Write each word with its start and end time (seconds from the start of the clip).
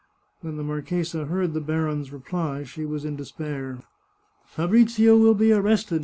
When 0.39 0.57
the 0.57 0.63
marchesa 0.63 1.25
heard 1.25 1.53
the 1.53 1.61
baron's 1.61 2.11
reply 2.11 2.63
she 2.63 2.85
was 2.87 3.05
in 3.05 3.15
despair." 3.15 3.83
Fabrizio 4.55 5.15
will 5.15 5.35
be 5.35 5.51
arrested 5.51 5.99